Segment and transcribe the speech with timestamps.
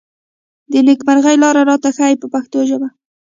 [0.71, 2.87] د نېکمرغۍ لارې راته ښيي په پښتو ژبه.